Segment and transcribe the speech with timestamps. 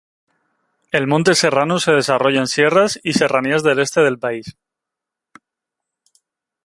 [0.91, 4.57] El monte serrano se desarrolla en sierras y serranías del este del país.